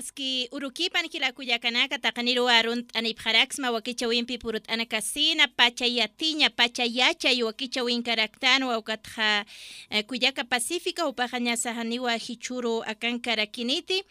[0.00, 9.44] aski urukipan kila kuyakanaka taqniru arunt anipjaraxma wakichawinpi purut anakasina pachayatiña pachayachay wakichawin karaktan waukatja
[9.92, 14.02] eh, kuyaka pacífica upaja sahaniwa hichuru akan karakiniti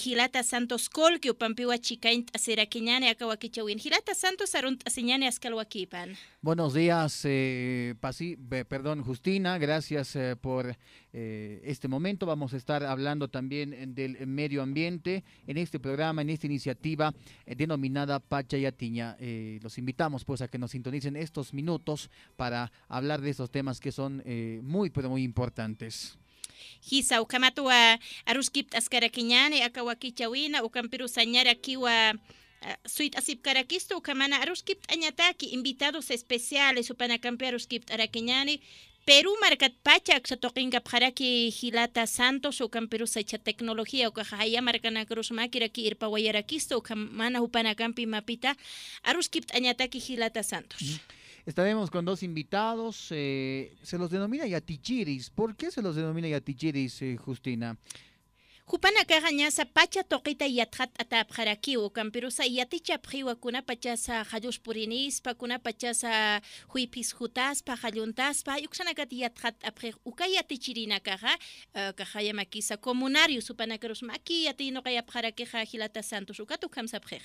[0.00, 7.22] Gilata Santos Colque upampiwa chikaint aserakiñani aka wakichawin Gilata Santos arunt asiñani askalwakipan Buenos días,
[7.24, 7.94] eh,
[8.68, 10.76] perdón, Justina, gracias eh, por
[11.14, 12.26] eh, este momento.
[12.26, 17.12] Vamos a estar hablando también del medio ambiente en este programa, en esta iniciativa
[17.46, 19.16] eh, denominada Pachayatiña.
[19.20, 23.80] Eh, los invitamos pues a que nos sintonicen estos minutos para hablar de estos temas
[23.80, 26.18] que son eh, muy, pero muy importantes.
[26.90, 34.90] hisa ukamatuwa aruskipt askarakiñani aka wakichawina ukampiru sañara kiwa ah, suit asip karakisto ukamana aruskipt
[34.92, 38.60] añataki invitados especiales upanakampi aruskipt arakiñani
[39.04, 44.64] Perú markat pachak sa toqingap haraki hilata Santos ukam Perú sa cha tecnología uka haya
[44.64, 48.56] markana krus makira ki irpa wayarakisto ukam mana upanakampi mapita
[49.04, 51.04] aruskipt añataki hilata Santos.
[51.44, 55.28] Estaremos con dos invitados, eh, se los denomina yatichiris.
[55.28, 57.76] ¿Por qué se los denomina yatichiris, eh, Justina?
[77.00, 77.22] Pacha.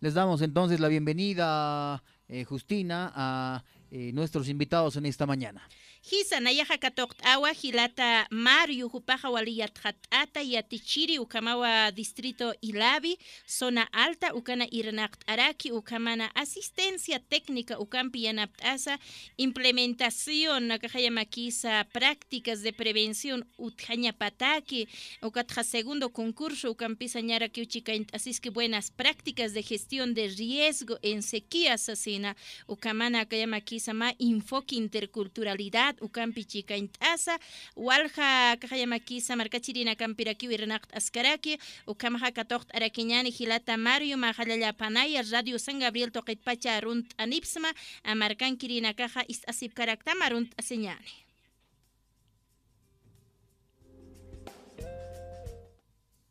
[0.00, 5.68] Les damos entonces la bienvenida, eh, Justina, a eh, nuestros invitados en esta mañana.
[6.02, 9.78] Hisa nayaja katokt awa hilata Mario hupaja waliyat
[10.10, 13.18] ata yatichiri ukamawa distrito Ilabi,
[13.58, 18.98] zona alta ukana irnakt araki ukamana asistencia técnica ukampi yanapt asa
[19.36, 24.88] implementación nakajaya makisa prácticas de prevención utjaña pataki
[25.22, 27.68] ukatja segundo concurso ukampisa ñaraki
[28.12, 34.14] así que buenas prácticas de gestión de riesgo en sequías asina ukamana kaya makisa ma
[34.18, 37.38] enfoque interculturalidad ukampi chikaintasa
[37.76, 46.10] walja kajayamakisa markachirina kampiraki wirnaqt askaraki ukamaja katoqt arakiñani hilata Mario majallapanaya radio San Gabriel
[46.10, 47.68] toqitpacha arunt anipsma
[48.04, 51.30] amarkankirina kaja ist asip karaktama arunt aseñani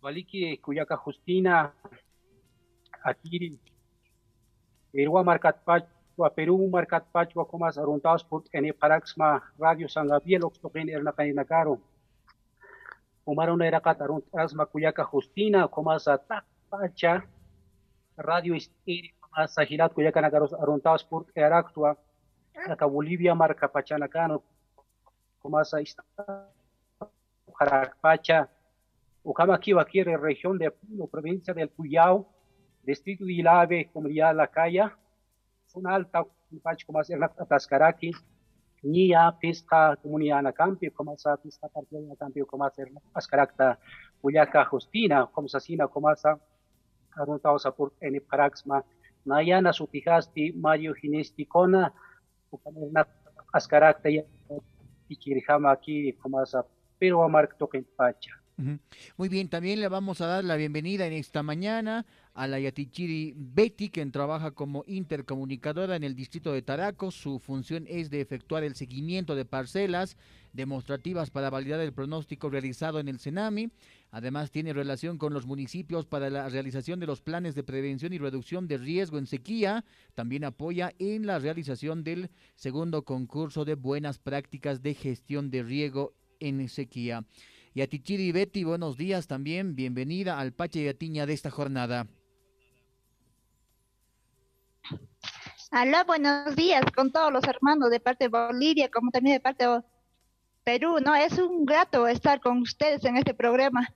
[0.01, 1.73] Valiki Kuyaka Justina,
[3.03, 3.59] aquí
[4.93, 10.89] Irua Marcat Pachua, Perú Marcat Pachua, Comas Aruntaos por Ene Paraxma, Radio San Gabriel, Oxtogen
[10.89, 11.79] Erna Cainacaro.
[13.23, 17.25] Umar una era Catarunt Asma Kuyaka Justina, Comas Atak Pacha,
[18.17, 21.97] Radio Istiri, Comas Agilat Kuyaka Nagaros Aruntaos por Eractua,
[22.67, 24.43] Acá Bolivia Marca Pachanacano,
[25.39, 25.73] Comas
[28.01, 28.49] Pacha,
[29.23, 32.27] Ucama aquí, región de Puno, provincia del Cuyao,
[32.83, 34.97] distrito de Ilave, comunidad La Calla,
[35.85, 38.11] alta, un pacho como hacer la Tascaraki,
[38.83, 43.79] Nia, Pista, comunidad Anacampi, como hacer Pista, partida Anacampi, como hacer Ascaracta,
[44.21, 46.35] Cuyaca, Justina, como Sasina, como hacer
[47.15, 48.83] Aruntaos por en Paraxma,
[49.25, 51.93] Nayana, Sutijasti, Mario Ginesticona,
[53.51, 54.09] Ascaracta,
[55.07, 56.63] Ichirijama aquí, como hacer
[56.97, 58.39] Pero Amarc Token Pacha.
[59.15, 62.05] Muy bien, también le vamos a dar la bienvenida en esta mañana
[62.39, 67.11] a la Yatichiri Betty, quien trabaja como intercomunicadora en el distrito de Taraco.
[67.11, 70.15] Su función es de efectuar el seguimiento de parcelas
[70.53, 73.71] demostrativas para validar el pronóstico realizado en el Senami.
[74.11, 78.19] Además, tiene relación con los municipios para la realización de los planes de prevención y
[78.19, 79.83] reducción de riesgo en sequía.
[80.15, 86.13] También apoya en la realización del segundo concurso de buenas prácticas de gestión de riego
[86.39, 87.25] en sequía.
[87.73, 89.75] Y a Tichiri Betty, buenos días también.
[89.75, 92.07] Bienvenida al Pache y Atiña de esta jornada.
[95.71, 99.67] Aló, buenos días con todos los hermanos de parte de Bolivia, como también de parte
[99.67, 99.83] de
[100.63, 101.13] Perú, ¿no?
[101.13, 103.87] Es un grato estar con ustedes en este programa.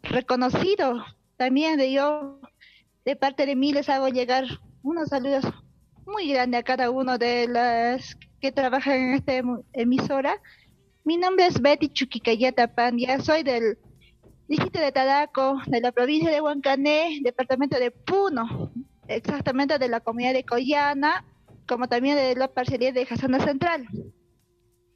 [0.00, 1.04] Reconocido
[1.36, 2.38] también de yo,
[3.04, 4.44] de parte de mí les hago llegar
[4.84, 5.44] unos saludos
[6.06, 9.32] muy grandes a cada uno de las que trabajan en esta
[9.72, 10.40] emisora.
[11.02, 13.76] Mi nombre es Betty Chuquicayeta Pandia, soy del
[14.46, 18.72] distrito de Tadaco, de la provincia de Huancané, departamento de Puno,
[19.08, 21.24] exactamente de la comunidad de Coyana,
[21.66, 23.86] como también de la parcería de Jasana Central.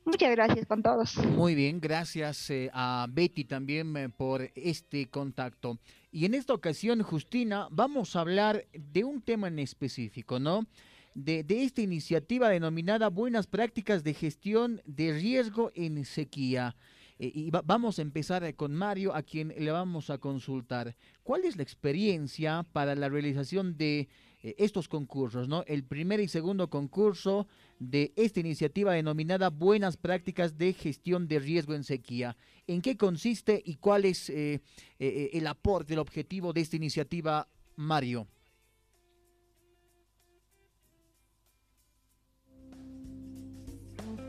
[0.05, 1.17] Muchas gracias con todos.
[1.19, 5.79] Muy bien, gracias eh, a Betty también eh, por este contacto.
[6.11, 10.67] Y en esta ocasión, Justina, vamos a hablar de un tema en específico, ¿no?
[11.15, 16.77] de, esta iniciativa denominada Buenas Prácticas de Gestión de Riesgo en Sequía.
[17.25, 20.97] Y vamos a empezar con Mario, a quien le vamos a consultar.
[21.23, 24.09] ¿Cuál es la experiencia para la realización de
[24.43, 25.63] estos concursos, ¿no?
[25.69, 27.47] El primer y segundo concurso
[27.79, 32.37] de esta iniciativa denominada Buenas Prácticas de Gestión de Riesgo en Sequía.
[32.67, 37.47] ¿En qué consiste y cuál es el aporte, el objetivo de esta iniciativa,
[37.77, 38.27] Mario?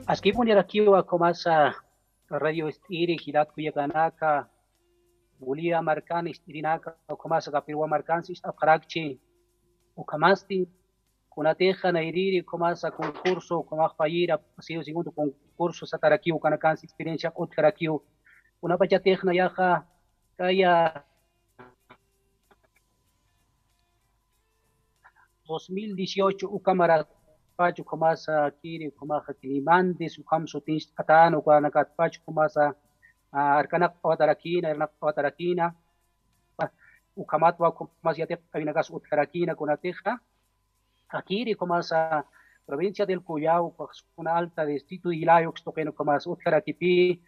[0.06, 1.83] Aski punirakiwa komasa
[2.40, 4.48] radio estiri hilat kuyakanaka
[5.40, 9.20] bulia markan istirinaka komasa kapirwa markansis afkarakchi
[9.96, 10.70] ukamasti
[11.30, 18.02] kunateja nairiri komasa concurso komak payira sido segundo concurso satarakiu kanakansi experiencia utkarakiu
[18.62, 19.84] una pachatejna yaja
[20.38, 21.04] kaya
[25.50, 27.06] 2018 ukamara
[27.58, 32.74] pacho komasa kiri komaja kilimandes ukamso tins atano kwanakat pacho komasa
[33.32, 35.66] arkanak pawatarakina arkanak pawatarakina
[37.16, 40.20] ukamatwa komas yate avinagas utkarakina kunateja
[41.10, 42.24] akiri komasa
[42.66, 43.76] provincia del Cuyao
[44.18, 47.22] una alta distrito Hilayo xtoqueno komasa utkarakipi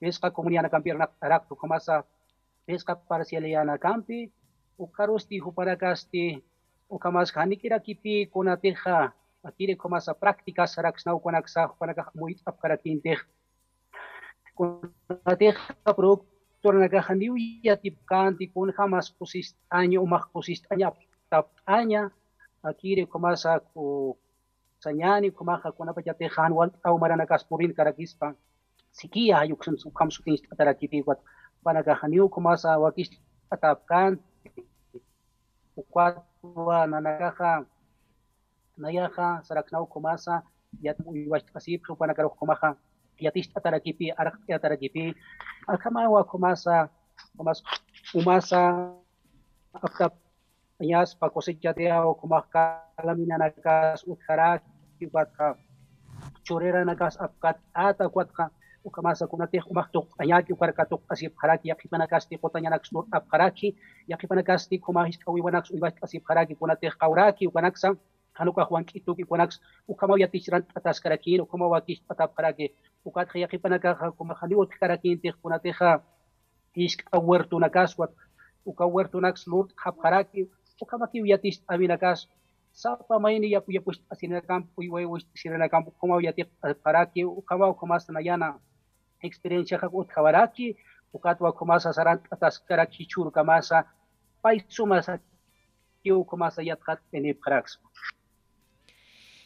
[0.00, 2.04] pesca comunidad campiana arakto komasa
[2.66, 4.32] pesca parcialiana campi
[4.78, 6.42] ukarosti huparakasti
[6.94, 8.96] okamashqanikirakipi kunatikqa
[9.48, 13.20] atirikumasa prácticas saraksnawkunakasaqpanakaq muyutapkarakintij
[14.58, 22.02] kunatijqa productornakaqa niwyatipkanti kas pusisht'aña kara kispa sikia
[22.68, 23.84] atirikumasa ku
[24.84, 27.42] sañani kumaqa kunapa yatijqan wallt'aw maranakas
[27.78, 28.26] karakispa
[28.98, 29.36] sikiya
[32.28, 33.10] koma sa panakaqa wakis
[33.50, 34.18] atapkan
[35.76, 37.64] ukwatwa nanagaha
[38.76, 40.42] nayaha saraknau kumasa.
[40.80, 41.12] Yatmu
[42.06, 42.76] na karuk kumaha
[43.20, 43.84] yatishta arak
[44.16, 45.14] arakya akama
[45.68, 46.88] akamawa kumasa.
[47.36, 47.62] Kumas
[48.14, 48.92] umasa
[49.72, 50.12] akap
[50.80, 54.62] yas pakosechatea o kumahka laminanakas utharak
[54.98, 55.54] kibatha
[56.42, 58.50] churera nakas apkat ata kwatha
[58.84, 63.76] ukamasa kunate umaktok ayaki ukarakatok asip haraki yakipanakasti kotanya naksur ap haraki
[64.08, 67.94] yakipanakasti kumahis kawiwanaks uibas asip haraki kunate kauraki ukanaksa
[68.34, 72.74] hanuka Juan Quito ki kunaks ukama yatichran atas karakin ukama wakis atap karake
[73.04, 76.00] ukat yakipanaka kuma haniwot karakin te kunate ha
[76.74, 78.10] isk awertu nakaswat
[78.64, 80.48] uka wertu naks lut hap haraki
[80.80, 81.20] ukama ki
[82.72, 86.16] sapa maini yapu yapu asina kampu iwe wis sina kampu kuma
[86.84, 88.58] karaki ukama ukama sanayana
[89.22, 90.76] experiencia ut kawaraki
[91.12, 93.84] ukatwa kumasa saran atas karaki chur kamasa
[94.42, 95.18] pai sumasa
[96.02, 97.78] kiu kumasa yatkat eni karaks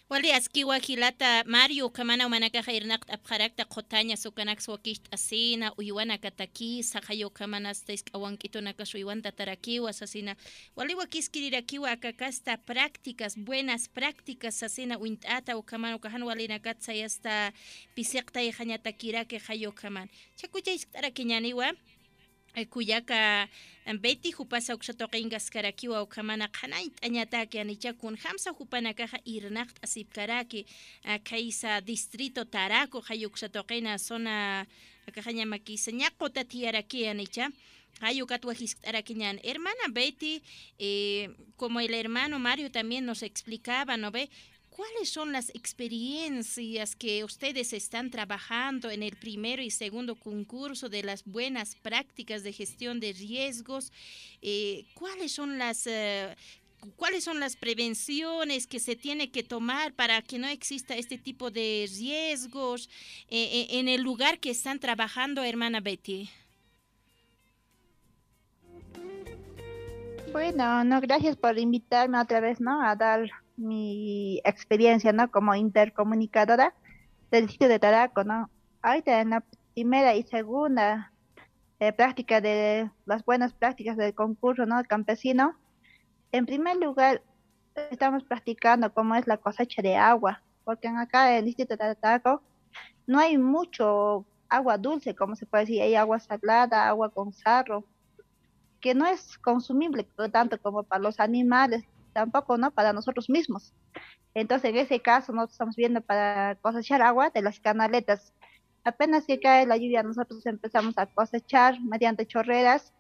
[0.09, 7.31] Wali askiwa kilata Mario kamana umanaka irnaqt apqarakta qutaña sukanak swakisht asina uywana kataki sahayo
[7.31, 10.37] kamana stais awankito nakas uywanta tarakiwa asasina
[10.77, 17.53] wali wakiskirirakiwa akakasta prácticas buenas prácticas asina uintata ukamana ukahan wali nakat sayasta
[17.95, 20.09] pisekta ihañata kirake hayo kaman.
[20.37, 21.73] Chakuchais tarakiñaniwa
[22.65, 23.49] kuyaka
[24.01, 30.67] beti hupasa uksatoqinkas karakiwa ukamana qhanay t'añataki anichakun hamsa hupanakaja irnaqt asipkaraki
[31.25, 34.67] kaysa distrito taraco hay uksatoqina zona
[35.09, 37.51] akajañamakisa ñaqota tiyaraki anicha
[38.01, 38.27] Hayo
[38.85, 39.41] Araquiñán.
[39.43, 40.43] Hermana Betty,
[40.79, 44.29] eh, como el hermano Mario también nos explicaba, ¿no ve?
[44.77, 51.03] ¿Cuáles son las experiencias que ustedes están trabajando en el primero y segundo concurso de
[51.03, 53.91] las buenas prácticas de gestión de riesgos?
[54.43, 55.87] Eh, ¿Cuáles son las...
[55.87, 56.35] Uh,
[56.97, 61.51] ¿Cuáles son las prevenciones que se tiene que tomar para que no exista este tipo
[61.51, 62.91] de riesgos
[63.29, 66.29] eh, en el lugar que están trabajando, hermana Betty?
[70.33, 72.83] Bueno, no, gracias por invitarme otra vez, ¿no?
[72.87, 75.31] A dar mi experiencia, ¿no?
[75.31, 76.75] Como intercomunicadora
[77.31, 78.51] del sitio de Taraco, ¿no?
[78.83, 79.45] Ahorita en la
[79.75, 81.13] primera y segunda
[81.81, 84.83] eh, práctica de las buenas prácticas del concurso, ¿no?
[84.85, 85.57] Campesino.
[86.33, 87.23] En primer lugar,
[87.91, 92.43] estamos practicando cómo es la cosecha de agua, porque acá en el distrito de Taraco
[93.07, 97.85] no hay mucho agua dulce, como se puede decir, hay agua salada, agua con sarro,
[98.81, 101.85] que no es consumible tanto como para los animales,
[102.17, 102.71] tampoco, ¿no?
[102.71, 103.75] Para nosotros mismos.
[104.33, 108.33] Entonces, en ese caso, nosotros estamos viendo para cosechar agua de las canaletas.
[108.85, 112.95] Apenas que cae la lluvia, nosotros empezamos a cosechar mediante chorreras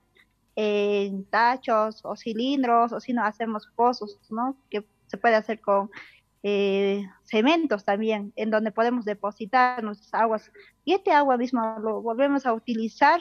[0.54, 4.54] en tachos o cilindros, o si no, hacemos pozos, ¿no?
[4.70, 5.90] Que se puede hacer con
[6.42, 10.52] eh, cementos también, en donde podemos depositar nuestras aguas.
[10.84, 13.20] Y este agua mismo lo volvemos a utilizar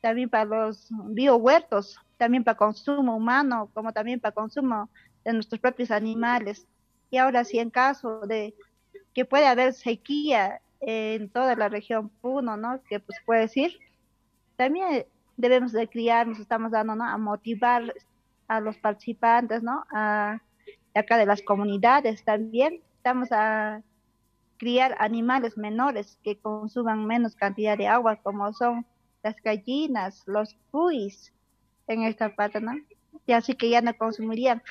[0.00, 4.88] también para los biohuertos, también para consumo humano, como también para consumo
[5.28, 6.66] de nuestros propios animales.
[7.10, 8.54] Y ahora sí, en caso de
[9.14, 12.80] que puede haber sequía en toda la región Puno, ¿no?
[12.88, 13.78] Que pues puede decir,
[14.56, 15.04] también
[15.36, 17.04] debemos de criar, nos estamos dando, ¿no?
[17.04, 17.92] A motivar
[18.48, 19.84] a los participantes, ¿no?
[19.92, 20.40] A,
[20.94, 23.82] acá de las comunidades también, estamos a
[24.56, 28.86] criar animales menores que consuman menos cantidad de agua, como son
[29.22, 31.34] las gallinas, los cuis
[31.86, 32.72] en esta parte, ¿no?
[33.26, 34.62] Y así que ya no consumirían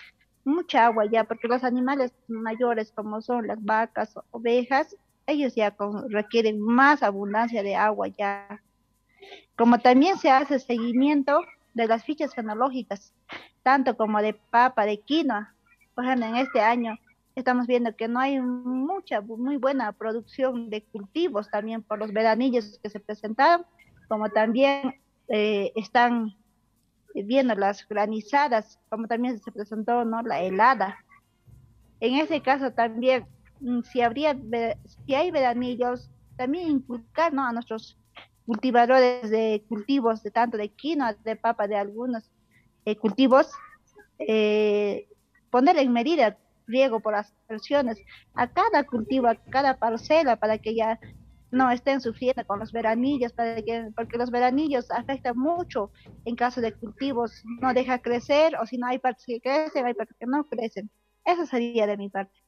[0.48, 4.96] mucha agua ya, porque los animales mayores como son las vacas, ovejas,
[5.28, 5.76] ellos ya
[6.10, 8.62] requieren más abundancia de agua ya.
[9.58, 11.42] Como también se hace seguimiento
[11.74, 13.14] de las fichas fenológicas,
[13.62, 15.54] tanto como de papa, de quinoa.
[15.94, 16.98] Por ejemplo, en este año
[17.36, 22.80] estamos viendo que no hay mucha, muy buena producción de cultivos también por los veranillos
[22.82, 23.66] que se presentaron,
[24.08, 24.96] como también
[25.28, 26.36] eh, están
[27.24, 30.22] viendo las granizadas, como también se presentó ¿no?
[30.22, 30.98] la helada.
[32.00, 33.26] En ese caso también,
[33.62, 34.38] mm, si habría,
[35.06, 37.46] si hay veranillos, también inculcar ¿no?
[37.46, 37.98] a nuestros
[38.46, 42.32] cultivadores de cultivos, de tanto de quinoa, de papa, de algunos
[42.86, 43.52] eh, cultivos,
[44.20, 45.08] eh,
[45.52, 47.98] poner en medida riego por las versiones
[48.34, 51.00] a cada cultivo, a cada parcela, para que ya
[51.58, 55.92] no estén sufriendo con los veranillos, para que, porque los veranillos afectan mucho
[56.26, 59.94] en caso de cultivos, no deja crecer, o si no hay partes que crecen, hay
[59.94, 60.90] partes que no crecen.
[61.26, 62.40] Eso sería de mi parte.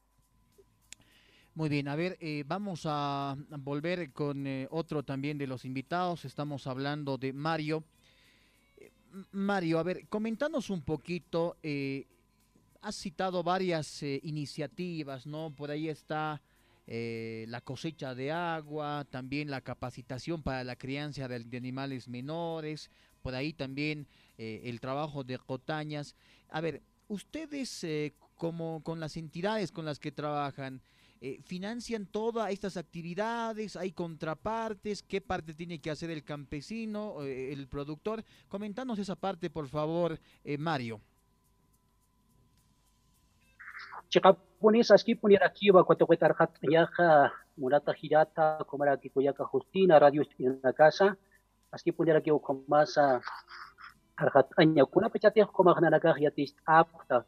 [1.55, 6.23] Muy bien, a ver, eh, vamos a volver con eh, otro también de los invitados.
[6.23, 7.83] Estamos hablando de Mario.
[8.77, 8.91] Eh,
[9.31, 11.57] Mario, a ver, comentanos un poquito.
[12.81, 15.53] has citado varias iniciativas, ¿no?
[15.53, 16.41] Por ahí está
[16.91, 22.89] eh, la cosecha de agua, también la capacitación para la crianza de, animales menores,
[23.21, 24.07] por ahí también
[24.39, 26.15] eh, el trabajo de cotañas.
[26.49, 30.81] A ver, ustedes eh, como con las entidades con las que trabajan,
[31.43, 38.23] financian todas estas actividades, hay contrapartes, qué parte tiene que hacer el campesino, el productor.
[38.47, 40.17] Comentanos esa parte, por favor,
[40.57, 41.01] Mario.
[44.09, 47.29] Chiqapunis askipun yarakiwa kuatuquitarqat yaqa
[47.61, 50.23] munata hirata kumaraki kuyaka Justina radio
[50.63, 51.15] na casa.
[51.71, 53.21] Askipun yarakiwa kumasa
[54.17, 57.23] arqat aña kunapa chatiq kumaq nanakaq yatis apta.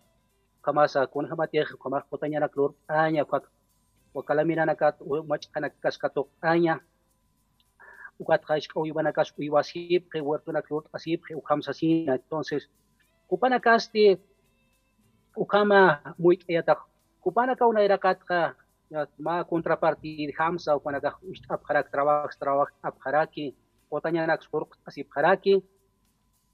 [0.65, 3.45] Kamasa kunhamatiq kumaq kutañana klur aña kwak
[4.15, 4.95] wakalamiranakat
[5.29, 6.81] machqana kaskatuq aña.
[8.19, 12.65] Ukatqa ishqa uywanakas uywasipqi huertuna klur asipqi ukamsasina entonces
[13.29, 14.17] kupanakaste
[15.35, 16.79] ukama muy yataq
[17.23, 18.55] kupana ka una irakatqa
[19.19, 21.15] ma contrapartida hamsa upanaqa
[21.49, 23.55] apqarak trabajo trabajo apqaraki
[23.91, 25.53] otañanak surq asipqaraki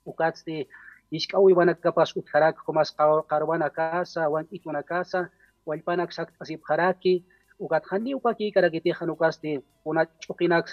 [0.05, 0.67] ukatzti
[1.11, 2.89] ishk'awi wanakapas utqaraki komas
[3.31, 5.29] qarwana casa wank'ituna casa
[5.65, 7.13] wallpanak sakt asipqaraki
[7.59, 9.51] ukatqani ukaki karakitiqa ukasti
[9.85, 10.67] una ch'uqinak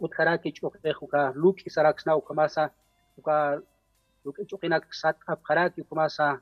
[0.00, 2.70] utqaraki ch'uqiq uka luk'i saraksna ukamasa
[3.18, 3.60] uka
[4.24, 6.40] luk'i ch'uqinak sat apqaraki ukamasa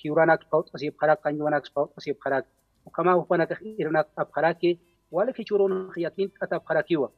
[0.00, 2.44] hiwranak paut asib kharak kanjuanak paut asib kharak
[2.92, 4.78] kama upanak irnak ab kharaki
[5.10, 7.08] wala kichuron yakin atab kharakiwa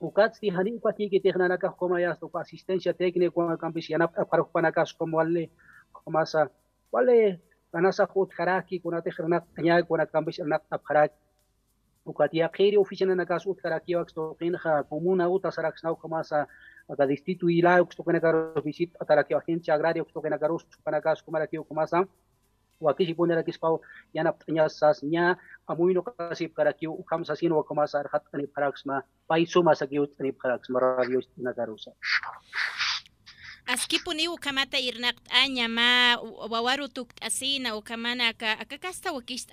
[0.00, 4.92] ukatsi hani ukati ki tegnanaka koma ya su asistencia técnica campis yanap ab kharak panakas
[4.96, 5.50] como alle
[5.92, 6.48] koma sa
[6.92, 7.40] wale
[7.72, 11.25] kanasa khut kharaki kunate khirnak nya kunak campis irnak ab kharaki
[12.06, 16.46] Ουκατία, χέρι, οφείλε να κάσω καρακί, ο αξιό, πίνχα, κομμούν, αγού, τα σαράξνα, ο κομμάσα,
[16.96, 20.38] καδιστή του Ιλά, ο αξιό, πένα καροφισί, τα ταρακί, ο αχέντια, αγράρι, ο αξιό, πένα
[20.38, 22.08] καρόσου, πένα κάσου, κομμάρα, ο κομμάσα,
[22.78, 23.78] ο ακίσι, πούνε, ρακί, σπάω,
[24.10, 26.86] για να πτυνιά σα, μια, αμούν, ο κασί, καρακί,
[27.66, 28.02] κομμάσα.
[33.66, 39.50] askipuni ukamata irnak anya ma wawaru tuk asina ukamana aka akakasta wakist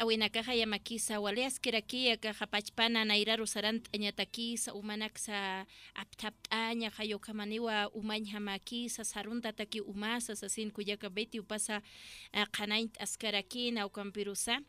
[0.54, 5.66] ya makisa wale askiraki aka hapachpana pachpana nairaru sarant añatakisa umanaksa
[5.98, 11.82] aptapt'aña makisa umañhamakisa saruntataki umasa sasin kuyaka beti upasa
[12.34, 14.62] eh, qanaint askarakina ukampirusa.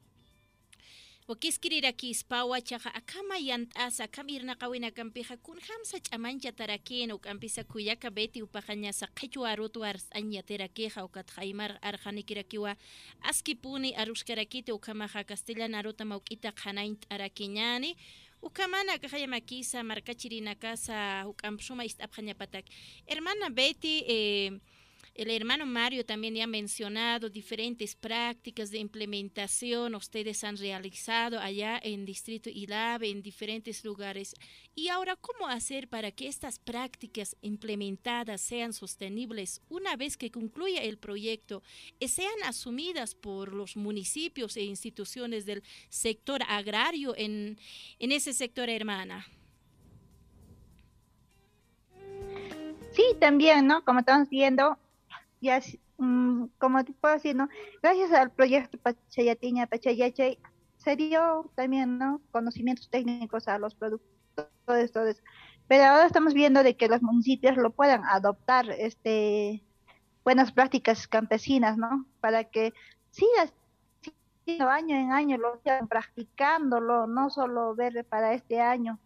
[1.25, 9.49] Wakiskirirakispawa chaqa akama yant'asa akama irnaqawinakanpiqa kunhamsa ch'amancha tarakin uk'anpisa kuyaka beti upaqa ñasa qhichwa
[9.57, 12.77] arutu ars'aña tirakiqa ukatqa aymar arqanikirakiwa
[13.25, 17.97] askipuni arushkarakiti ukamaqa castellana aruta mawk'ita qhanayn t'arakiñani
[18.45, 22.69] ukamana kajaya makisa markachirinakasa uk'anpishuma ist'apqa ñapatak
[23.09, 24.53] hermana Betty eh,
[25.15, 31.79] El hermano Mario también ya ha mencionado diferentes prácticas de implementación ustedes han realizado allá
[31.81, 34.35] en Distrito Ilave, en diferentes lugares.
[34.75, 40.83] Y ahora, ¿cómo hacer para que estas prácticas implementadas sean sostenibles una vez que concluya
[40.83, 41.63] el proyecto
[42.01, 47.57] y sean asumidas por los municipios e instituciones del sector agrario en,
[48.01, 49.25] en ese sector hermana?
[52.95, 53.85] Sí, también, ¿no?
[53.85, 54.77] Como estamos viendo,
[55.45, 55.61] ya,
[55.99, 57.49] mm, como te puedo decir, ¿no?
[57.83, 60.39] Gracias al proyecto Pachayatiña, Pachayachay,
[60.79, 62.21] se dio también, ¿no?
[62.33, 65.23] Conocimientos técnicos a los productores, todo eso.
[65.69, 69.63] Pero ahora estamos viendo de que los municipios lo puedan adoptar, este,
[70.25, 72.07] buenas prácticas campesinas, ¿no?
[72.21, 72.73] Para que
[73.11, 73.53] sigas
[74.47, 78.99] año en año lo sigan practicándolo, no solo ver para este año.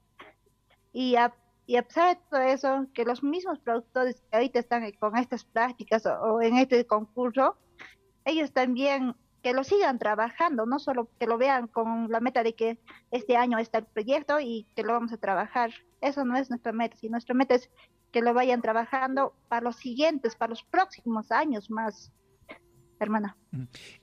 [0.93, 1.33] Y a,
[1.69, 5.45] y a pesar de todo eso, que los mismos productores que ahorita están con estas
[5.45, 7.59] prácticas o, en este concurso,
[8.25, 12.55] ellos también que lo sigan trabajando, no solo que lo vean con la meta de
[12.55, 12.79] que
[13.11, 15.71] este año está el proyecto y que lo vamos a trabajar.
[16.01, 17.71] Eso no es nuestra meta, sino nuestra meta es
[18.13, 22.11] que lo vayan trabajando para los siguientes, para los próximos años más
[23.05, 23.37] hermana.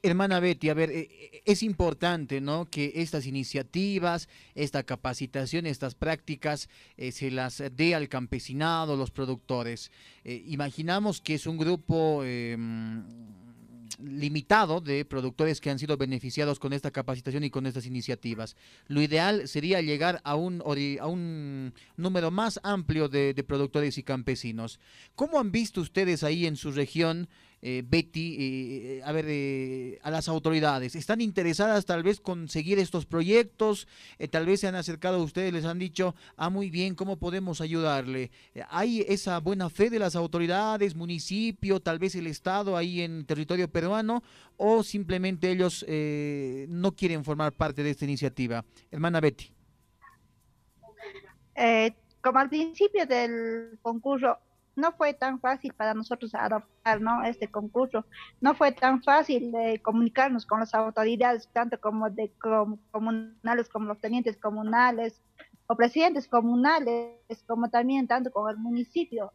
[0.02, 2.66] Hermana Betty, a ver, eh, eh, es importante, ¿no?
[2.66, 9.92] Que estas iniciativas, esta capacitación, estas prácticas eh, se las dé al campesinado, los productores.
[10.24, 13.04] imaginamos que es un grupo em,
[14.04, 18.56] limitado de productores que han sido beneficiados con esta capacitación y con estas iniciativas.
[18.88, 20.62] Lo ideal sería llegar a un,
[21.00, 24.80] a un número más amplio de, de productores y campesinos.
[25.16, 27.30] ¿Cómo han visto ustedes ahí en su región
[27.68, 30.96] eh, Betty, eh, a ver, eh, a las autoridades?
[30.96, 33.88] ¿Están interesadas tal vez con seguir estos proyectos?
[34.30, 37.62] tal vez se han acercado a ustedes, les han dicho, ah, muy bien, ¿cómo podemos
[37.62, 38.30] ayudarle?
[38.70, 43.68] ¿Hay esa buena fe de las autoridades, municipio, tal vez el Estado ahí en territorio
[43.68, 44.22] peruano?
[44.58, 45.84] ¿O simplemente ellos
[46.70, 48.64] no quieren formar parte de esta iniciativa?
[48.92, 49.52] Hermana Betty.
[52.22, 54.38] como al principio del concurso
[54.76, 57.24] no fue tan fácil para nosotros adoptar ¿no?
[57.24, 58.06] este concurso.
[58.42, 62.32] No fue tan fácil de comunicarnos con las autoridades, tanto como de
[62.92, 65.22] comunales como los tenientes comunales
[65.68, 67.16] o presidentes comunales,
[67.48, 69.32] como también tanto con el municipio.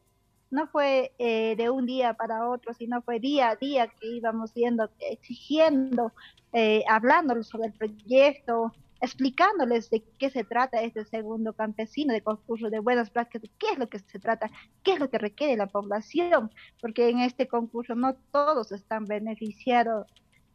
[0.50, 4.52] No fue eh, de un día para otro, sino fue día a día que íbamos
[4.54, 6.12] yendo, exigiendo,
[6.52, 12.70] eh, hablando sobre el proyecto, explicándoles de qué se trata este segundo campesino de concurso
[12.70, 14.50] de buenas prácticas, qué es lo que se trata,
[14.82, 20.06] qué es lo que requiere la población, porque en este concurso no todos están beneficiados.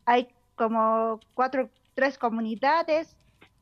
[0.05, 3.17] Hay como cuatro, tres comunidades,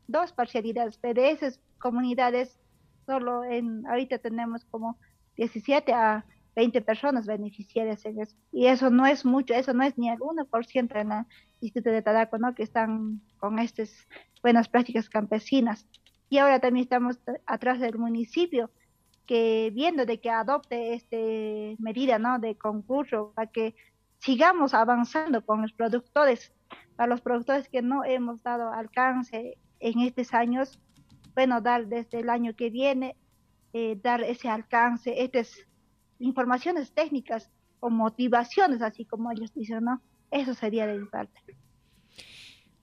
[0.08, 2.60] dos parcialidades, pero esas comunidades
[3.06, 4.98] solo en, ahorita tenemos como
[5.38, 8.36] 17 a 20 personas beneficiarias en eso.
[8.52, 11.26] Y eso no es mucho, eso no es ni el 1% en el
[11.62, 12.54] Instituto de Tadaco, ¿no?
[12.54, 14.08] Que están con estas
[14.42, 15.88] buenas prácticas campesinas.
[16.30, 18.72] Y ahora también estamos atrás del municipio,
[19.26, 21.18] que viendo de que adopte esta
[21.82, 22.40] medida, ¿no?
[22.40, 23.76] De concurso, para que
[24.20, 26.54] sigamos avanzando con los productores,
[26.96, 30.80] para los productores que no hemos dado alcance en estos años,
[31.36, 33.16] bueno, dar desde el año que viene,
[33.74, 35.68] eh, dar ese alcance, estas
[36.24, 40.02] informaciones técnicas o motivaciones, así como ellos dicen, ¿no?
[40.32, 41.40] Eso sería de mi parte.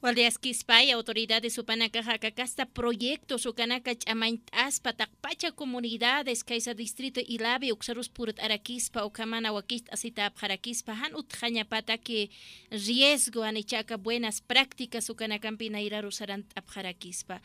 [0.02, 9.04] Waldiaskispay, autoridades upanacaja casta proyectos ukanaca ch'amaintaspa pacha comunidades kaisa distrito ilabi uxarus purut arakispa
[9.04, 12.30] ukamana wakist asita jarakispa han utjañapata que
[12.70, 17.42] riesgo anichaca buenas prácticas ukanacampi nairaru sarant abjarakispa.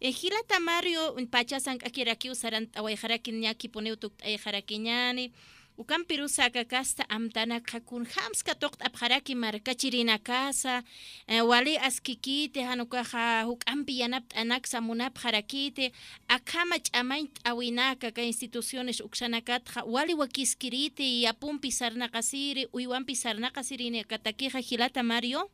[0.00, 5.32] Ejila tamario pachasan akiraki usarant awayjarakin ñaki poneutuk ayjarakiñani.
[5.74, 6.30] Ukan Perú
[6.70, 10.84] kasta amtana kakun hamska tokt abharaki markachirina casa
[11.26, 15.90] eh, wali askikite hanukaja hukampi yanapt anak samunap harakite
[16.28, 25.02] akama ch'amain awinaka ka instituciones uksanakatja wali wakiskirite y apumpi sarnakasiri uywanpi sarnakasirini katakija hilata
[25.02, 25.50] Mario.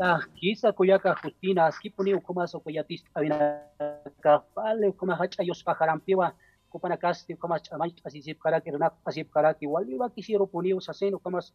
[0.00, 6.32] Ah, kisa kuyaka Justina, aski puni ukumas okuyatis awinaka, vale ukuma hachayos pajarampiwa,
[6.72, 11.52] kupana kasti kamas amai asisip karaki renak asip karaki wali waki siro puniu saseno kamas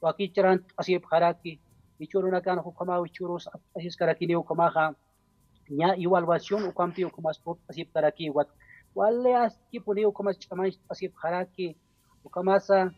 [0.00, 1.60] waki charan asip karaki
[1.98, 3.38] ichuru nakan hukama ichuru
[3.76, 4.94] asis karaki niu kamaha
[5.70, 8.48] nya evaluación ukampi ukamas pot asip karaki wat
[8.94, 11.76] wale aski puniu kamas amai asip karaki
[12.24, 12.90] ukamasa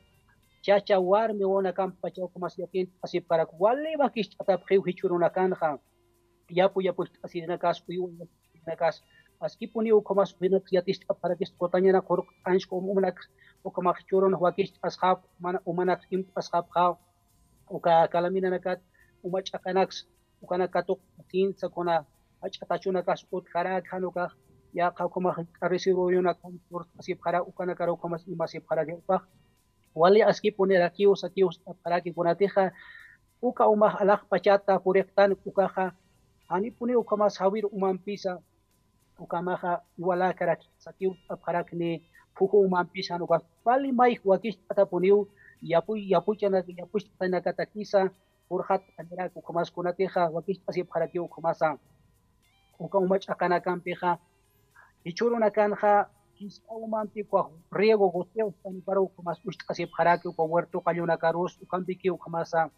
[0.63, 5.53] chacha warmi wona kan pacha ukamas yakin asip karak wale waki atap khiu hichuru nakan
[5.61, 5.79] ha
[6.51, 8.11] yapu yapu asirina kas uyu
[8.67, 9.03] nakas
[9.41, 12.77] askipuni ukomas vinat yatist aparatist kotanyana koruk anshko
[13.65, 16.93] u komak churon huakist ashab mana umanak im ashab khaw
[17.71, 18.81] u ka kalamina nakat
[19.27, 19.97] umach akanaks
[20.43, 22.05] u kana katuk tin sakona
[22.45, 24.25] ach katachuna kas ut khara khanuka
[24.79, 29.17] ya qawkuma qarisiru yuna kampur asib khara kana karu komas imasib khara ge upa
[29.95, 32.65] wali aski puni rakius akius para ki kunatija
[33.43, 35.87] uka umah alak pachata purektan ukaja
[36.49, 38.33] hani pune ukamas havir umampisa
[39.19, 42.03] ukamaha walakarak sakiw apharakni
[42.37, 45.25] phuku mampishan ukas pali mai huaki tata may wakish atapuniw
[45.63, 48.11] yapuy yapuchana yapush kata kisa
[48.51, 51.79] urhat andra ukumas kunateja wakish asi kharaki ukumasa
[52.79, 54.19] uka umach akana kampeja
[55.05, 55.73] ichuruna kis
[56.35, 61.57] kisa umampi kwa riego gote tan paro ukumas ush asip kharaki uko huerto kayuna karus
[61.63, 62.71] ukampiki ukumasa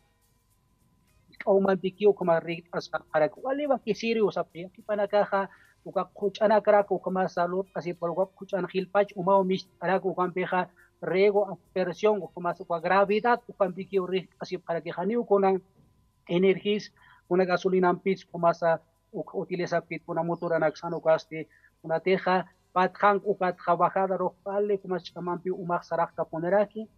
[1.46, 5.48] umampiki ukumas rit asip kharaki wali wakisiri usapya kipanakaja
[5.84, 10.68] uka kuchana kara kukama salud así por uka kuchana hilpach umao mish ara kukan peja
[11.02, 15.62] rego aspersión kukama uka gravedad ukan piki urri así para que janiu kunan
[16.26, 16.92] energis
[17.28, 18.80] una gasolina pis kumasa
[19.12, 21.48] uka utiliza pit kuna motor anaksan uka asti
[21.82, 26.88] una teja patjang uka trabajada rojpale kumas chamanpi umak sarak kaponeraki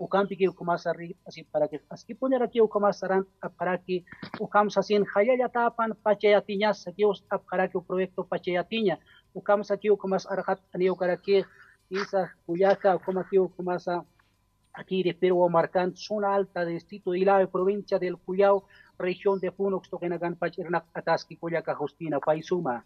[0.00, 2.58] ukampi ukumas arri así para que así poner aquí
[2.92, 3.26] saran
[3.58, 4.04] para que
[4.40, 8.98] ukam sasin hayaya tapan pachayatiña sakius para que o proyecto pachayatiña.
[9.34, 11.44] Ukam saki ukumas arhat ani ukaraki
[11.90, 13.86] isa kuyaka ukama ki ukumas
[14.72, 18.64] aquí de Perú marcant zona alta de distrito de Ilave provincia del Cuyao
[19.00, 22.84] región de Puno, Xtoquenagan, Pachirnak, Ataski, Cuyaca, Justina, Paisuma.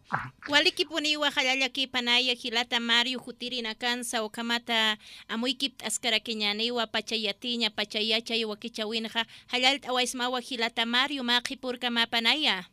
[0.48, 4.96] Waliki puniwa halala ki panaya hilata Mario Jutiri na kansa o kamata
[5.28, 12.64] amuikip askara kenyaniwa pachayatinya pachayacha iwa kichawinja halal awaismawa hilata Mario maqipur kama panaya.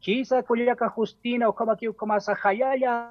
[0.00, 3.10] Chisa, Cuyaca, Justina, o kama ki kamasa hayaya,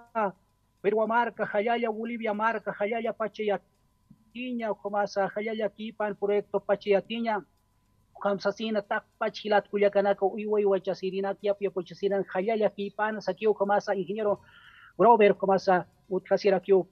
[0.82, 6.64] Perú marca, hayaya, Bolivia marca, hayaya, pachayatinya, o kamasa hayaya kipan proyecto
[8.16, 13.94] خمسسين تقبج خلات كل كناك ويوي وجسيرين أكيا في وجسيرين خيال في بان سكيو كماسا
[13.94, 14.38] إنجنيرو
[15.00, 16.86] روبر كماسا وتخسير que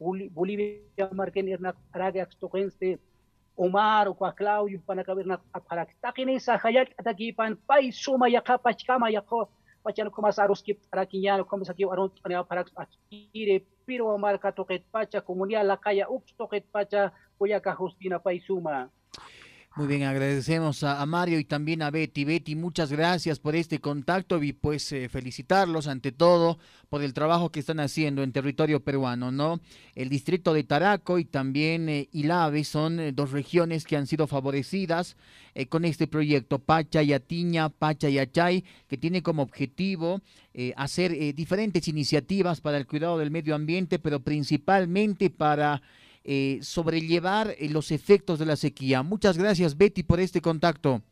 [0.00, 2.98] بوليفيا ماركين إرنا راجع ستوكينس تي
[3.56, 8.58] Omar o Cláudio para caber na aparak takini sa khayat ataki pan pai suma yaka
[8.58, 9.48] pachkama yako
[9.84, 14.82] pachano começar os que araquiano como aqui aron para para aqui piro Omar ka toket
[14.90, 18.90] pacha comunia la kaya uk toket pacha kuyaka Justina pai suma.
[19.76, 22.24] Muy bien, agradecemos a, Mario y también a Betty.
[22.24, 26.58] Betty, muchas gracias por este contacto y pues eh, felicitarlos ante todo
[26.88, 29.58] por el trabajo que están haciendo en territorio peruano, ¿no?
[29.96, 34.28] El distrito de Taraco y también eh, Ilave son eh, dos regiones que han sido
[34.28, 35.16] favorecidas
[35.56, 40.20] eh, con este proyecto Pacha y Atiña, Pacha y Achay, que tiene como objetivo
[40.76, 45.82] hacer diferentes iniciativas para el cuidado del medio ambiente, pero principalmente para
[46.24, 49.02] eh, sobrellevar eh, los efectos de la sequía.
[49.02, 51.02] Muchas gracias, Betty, por este contacto.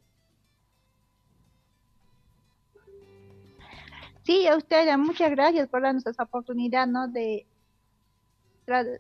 [4.22, 7.08] Sí, a ustedes muchas gracias por darnos esa oportunidad, ¿no?
[7.08, 7.44] De,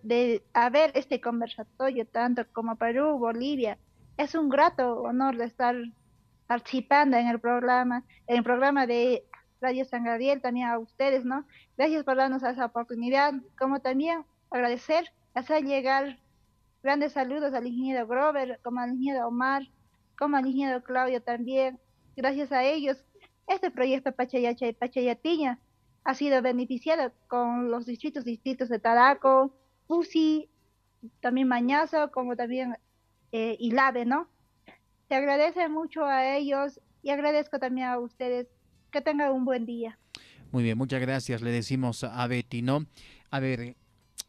[0.02, 3.78] de haber este conversatorio, tanto como Perú, Bolivia.
[4.16, 5.76] Es un grato honor de estar
[6.46, 9.24] participando en el programa, en el programa de
[9.62, 11.46] Radio San Gabriel, también a ustedes, ¿no?
[11.78, 16.18] Gracias por darnos esa oportunidad, como también agradecer hacer llegar
[16.82, 19.68] grandes saludos al ingeniero Grover, como al ingeniero Omar,
[20.18, 21.78] como al ingeniero Claudio también.
[22.16, 23.04] Gracias a ellos,
[23.46, 25.58] este proyecto Pachayacha y Pachayatiña
[26.04, 29.54] ha sido beneficiado con los distritos distritos de Taraco,
[29.86, 30.48] Pusi,
[31.20, 32.74] también Mañazo, como también
[33.32, 34.28] eh, Ilave, ¿no?
[35.08, 38.48] Se agradece mucho a ellos y agradezco también a ustedes.
[38.90, 39.98] Que tengan un buen día.
[40.50, 41.40] Muy bien, muchas gracias.
[41.40, 42.84] Le decimos a Betty, ¿no?
[43.30, 43.74] A ver,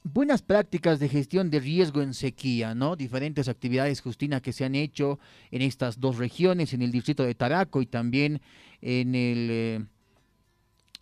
[0.03, 2.95] buenas prácticas de gestión de riesgo en sequía, ¿no?
[2.95, 5.19] Diferentes actividades, Justina, que se han hecho
[5.51, 8.41] en estas dos regiones, en el distrito de Taraco y también
[8.81, 9.85] en el eh,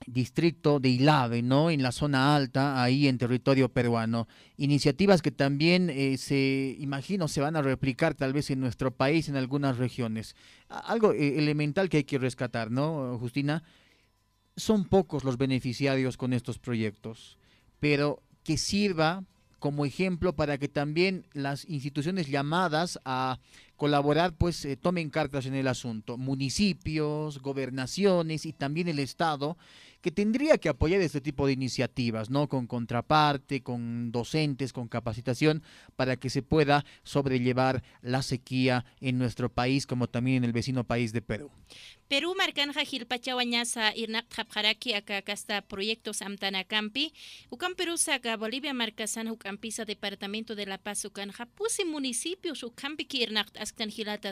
[0.06, 1.72] distrito de Ilave, ¿no?
[1.72, 4.28] En la zona alta, ahí en territorio peruano.
[4.58, 9.30] Iniciativas que también eh, se, imagino, se van a replicar tal vez en nuestro país,
[9.30, 10.36] en algunas regiones.
[10.70, 13.64] Algo eh, elemental que hay que rescatar, ¿no, Justina?
[14.56, 17.38] Son pocos los beneficiarios con estos proyectos,
[17.80, 19.24] pero que sirva
[19.62, 23.38] como ejemplo para que también las instituciones llamadas a
[23.78, 26.18] colaborar, pues eh, tomen cartas en el asunto.
[26.18, 29.58] Municipios, gobernaciones y también el Estado
[30.02, 32.50] que tendría que apoyar este tipo de iniciativas, ¿no?
[32.50, 35.62] Con contraparte, con docentes, con capacitación,
[35.96, 40.84] para que se pueda sobrellevar la sequía en nuestro país, como también en el vecino
[40.84, 41.52] país de Perú.
[42.12, 47.14] Perú marcanja hilpachawañasa irnaq qhapqaraki aka kasta proyectos amtanakampi
[47.56, 53.24] ukan Perú saca Bolivia marcasan ukampisa departamento de La Paz ukan japusi municipios ukampi ki
[53.24, 53.48] irnaq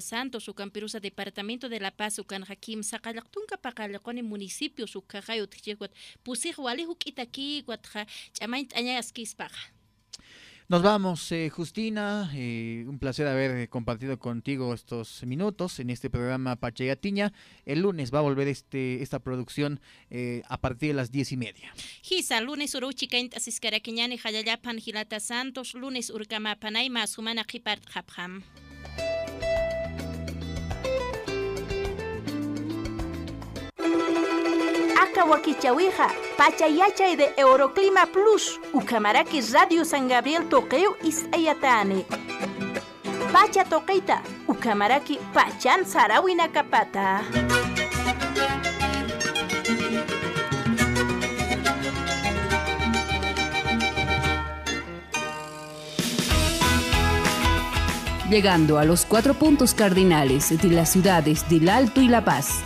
[0.01, 0.51] Santos
[0.91, 7.63] sa departamento de La Paz ukan hakim saqalaqtunka paqalaqoni municipios ukaqay utjikwat pusij wali huk'itaki
[7.63, 8.03] watja
[8.35, 9.78] ch'amayn t'añay askispaqa
[10.69, 12.31] Nos vamos, eh, Justina.
[12.35, 17.33] Eh, un placer haber eh, compartido contigo estos minutos en este programa Pachayatiña.
[17.65, 19.79] El lunes va a volver este esta producción
[20.11, 21.73] eh, a partir de las diez y media.
[22.07, 28.43] Hisa, lunes uruchi kaint asiskarakiñani hayallapan hilata Santos, lunes urkama panayma sumana qipart hapjam.
[35.19, 42.05] Aka Wakichawija, Pachayachay de Euroclima Plus, Ucamaraki Radio San Gabriel Toqueo Isayatane.
[43.33, 47.23] Pacha Toqueita, Ucamaraki Pachan Sarawina Capata.
[58.29, 62.63] Llegando a los cuatro puntos cardinales de las ciudades del Alto y La Paz.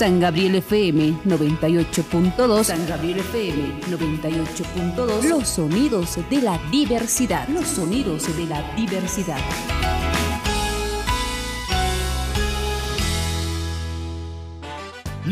[0.00, 2.64] San Gabriel FM 98.2.
[2.64, 5.28] San Gabriel FM 98.2.
[5.28, 7.46] Los sonidos de la diversidad.
[7.48, 9.36] Los sonidos de la diversidad.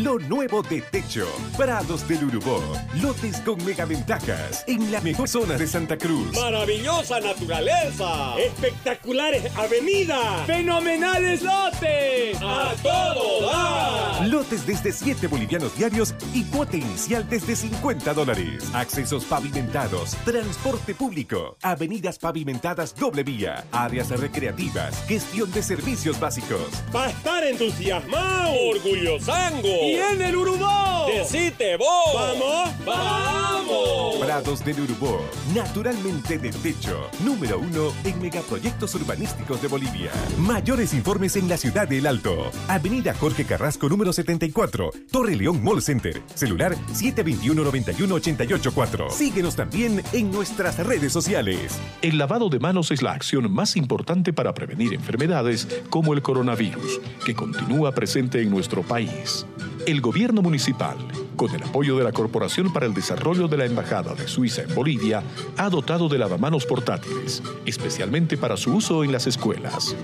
[0.02, 1.26] Lo nuevo de Techo.
[1.56, 2.62] Prados del Urubó.
[3.02, 4.62] Lotes con megaventajas.
[4.68, 6.36] En la mejor zona de Santa Cruz.
[6.36, 8.38] Maravillosa naturaleza.
[8.38, 10.46] Espectaculares avenidas.
[10.46, 12.38] Fenomenales lotes.
[12.40, 14.28] A todo dar.
[14.28, 18.70] Lotes desde 7 bolivianos diarios y cuota inicial desde 50 dólares.
[18.74, 20.10] Accesos pavimentados.
[20.24, 21.56] Transporte público.
[21.60, 23.64] Avenidas pavimentadas doble vía.
[23.72, 25.04] Áreas recreativas.
[25.08, 26.68] Gestión de servicios básicos.
[26.94, 28.54] Va a estar entusiasmado.
[28.76, 29.87] Orgullosango.
[29.88, 31.06] Y en el Urubó.
[31.06, 31.88] Decite vos.
[32.14, 32.68] Vamos.
[32.84, 34.16] Vamos.
[34.20, 35.22] Prados del Urubó.
[35.54, 37.08] Naturalmente de techo.
[37.24, 40.10] Número uno en megaproyectos urbanísticos de Bolivia.
[40.36, 42.50] Mayores informes en la ciudad del Alto.
[42.68, 44.90] Avenida Jorge Carrasco número 74.
[45.10, 46.20] Torre León Mall Center.
[46.34, 49.10] Celular 721-91-884.
[49.10, 51.80] Síguenos también en nuestras redes sociales.
[52.02, 57.00] El lavado de manos es la acción más importante para prevenir enfermedades como el coronavirus,
[57.24, 59.46] que continúa presente en nuestro país.
[59.86, 60.96] El gobierno municipal,
[61.36, 64.74] con el apoyo de la Corporación para el Desarrollo de la Embajada de Suiza en
[64.74, 65.22] Bolivia,
[65.56, 69.96] ha dotado de lavamanos portátiles, especialmente para su uso en las escuelas.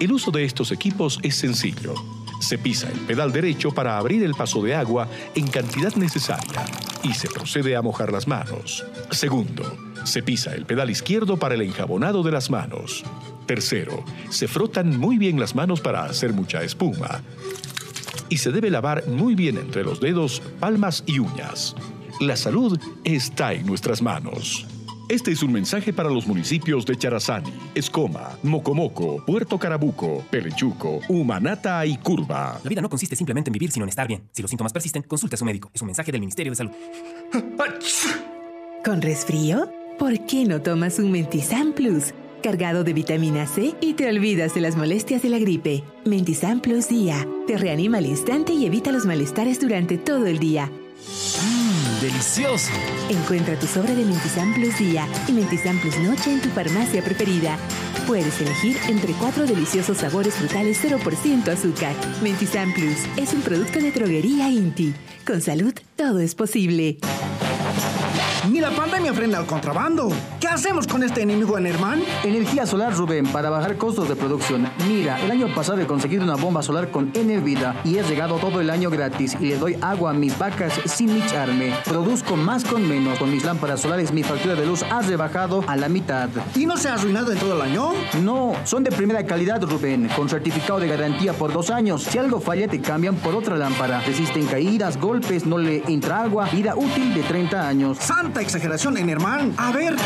[0.00, 1.94] El uso de estos equipos es sencillo.
[2.40, 6.64] Se pisa el pedal derecho para abrir el paso de agua en cantidad necesaria
[7.02, 8.84] y se procede a mojar las manos.
[9.10, 13.04] Segundo, se pisa el pedal izquierdo para el enjabonado de las manos.
[13.46, 17.22] Tercero, se frotan muy bien las manos para hacer mucha espuma.
[18.28, 21.74] Y se debe lavar muy bien entre los dedos, palmas y uñas.
[22.20, 24.66] La salud está en nuestras manos.
[25.08, 31.86] Este es un mensaje para los municipios de Charazani, Escoma, Mocomoco, Puerto Carabuco, Pelechuco, Humanata
[31.86, 32.60] y Curva.
[32.62, 34.28] La vida no consiste simplemente en vivir, sino en estar bien.
[34.32, 35.70] Si los síntomas persisten, consulte a su médico.
[35.72, 36.72] Es un mensaje del Ministerio de Salud.
[38.84, 39.72] ¿Con resfrío?
[39.98, 42.12] ¿Por qué no tomas un Mentizan Plus?
[42.42, 45.82] Cargado de vitamina C y te olvidas de las molestias de la gripe.
[46.04, 47.26] Mentizan Plus Día.
[47.46, 50.66] Te reanima al instante y evita los malestares durante todo el día.
[50.66, 52.70] Mmm, delicioso.
[53.08, 57.58] Encuentra tu sobre de Mentizan Plus Día y Mentizan Plus Noche en tu farmacia preferida.
[58.06, 61.94] Puedes elegir entre cuatro deliciosos sabores frutales 0% azúcar.
[62.22, 64.94] Mentizan Plus es un producto de droguería Inti.
[65.26, 66.98] Con salud, todo es posible.
[68.46, 70.08] Ni la pandemia frena al contrabando.
[70.40, 72.02] ¿Qué hacemos con este enemigo en hermano?
[72.24, 74.70] Energía solar, Rubén, para bajar costos de producción.
[74.86, 78.60] Mira, el año pasado he conseguido una bomba solar con Enervida y he regado todo
[78.60, 81.74] el año gratis y le doy agua a mis vacas sin micharme.
[81.84, 83.18] Produzco más con menos.
[83.18, 86.30] Con mis lámparas solares mi factura de luz ha rebajado a la mitad.
[86.54, 87.92] ¿Y no se ha arruinado en todo el año?
[88.22, 92.04] No, son de primera calidad, Rubén, con certificado de garantía por dos años.
[92.04, 94.00] Si algo falla, te cambian por otra lámpara.
[94.00, 97.98] Resisten caídas, golpes, no le entra agua, vida útil de 30 años.
[97.98, 99.52] ¡Santa exageración en hermano!
[99.56, 99.96] A ver.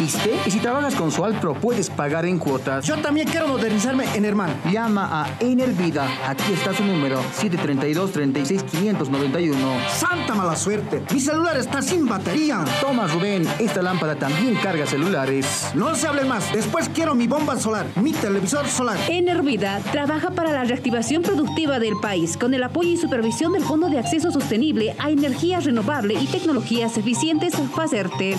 [0.00, 0.08] Y
[0.50, 2.86] si trabajas con Sualpro, puedes pagar en cuotas.
[2.86, 4.54] Yo también quiero modernizarme en Herman.
[4.72, 6.08] Llama a Enervida.
[6.26, 9.54] Aquí está su número: 732-36591.
[9.90, 11.02] ¡Santa mala suerte!
[11.12, 12.64] Mi celular está sin batería.
[12.80, 13.46] Toma, Rubén.
[13.58, 15.72] Esta lámpara también carga celulares.
[15.74, 16.50] No se hable más.
[16.52, 18.96] Después quiero mi bomba solar, mi televisor solar.
[19.08, 23.90] Enervida trabaja para la reactivación productiva del país con el apoyo y supervisión del Fondo
[23.90, 28.38] de Acceso Sostenible a Energía Renovable y Tecnologías Eficientes FACERTE.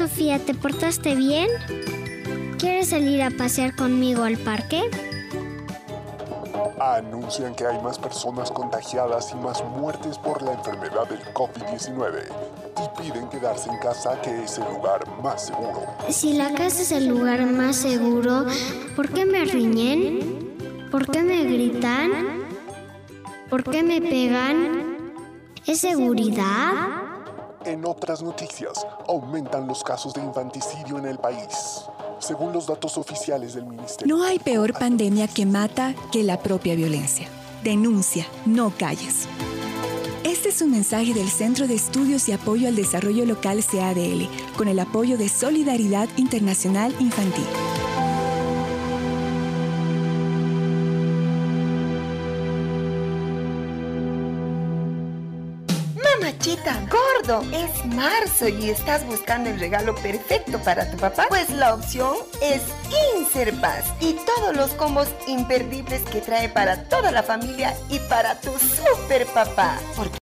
[0.00, 1.46] Sofía, ¿te portaste bien?
[2.58, 4.80] ¿Quieres salir a pasear conmigo al parque?
[6.80, 12.22] Anuncian que hay más personas contagiadas y más muertes por la enfermedad del COVID-19
[12.78, 15.82] y piden quedarse en casa que es el lugar más seguro.
[16.08, 18.46] Si la casa es el lugar más seguro,
[18.96, 20.88] ¿por qué me riñen?
[20.90, 22.10] ¿Por qué me gritan?
[23.50, 24.96] ¿Por qué me pegan?
[25.66, 26.99] ¿Es seguridad?
[27.66, 31.84] En otras noticias, aumentan los casos de infanticidio en el país.
[32.18, 34.16] Según los datos oficiales del Ministerio.
[34.16, 37.28] No hay peor pandemia que mata que la propia violencia.
[37.62, 39.28] Denuncia, no calles.
[40.24, 44.68] Este es un mensaje del Centro de Estudios y Apoyo al Desarrollo Local CADL, con
[44.68, 47.46] el apoyo de Solidaridad Internacional Infantil.
[56.56, 61.26] Gordo, es marzo y estás buscando el regalo perfecto para tu papá.
[61.28, 62.62] Pues la opción es
[63.16, 68.50] Inserpas y todos los combos imperdibles que trae para toda la familia y para tu
[68.58, 69.78] super papá.